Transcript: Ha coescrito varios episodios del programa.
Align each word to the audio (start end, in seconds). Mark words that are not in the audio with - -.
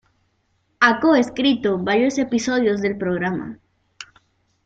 Ha 0.79 0.99
coescrito 0.99 1.77
varios 1.77 2.17
episodios 2.17 2.81
del 2.81 2.97
programa. 2.97 3.59